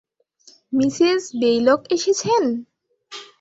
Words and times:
Mrs 0.73 1.23
Baylock 1.39 1.81
এসেছেন? 1.95 2.43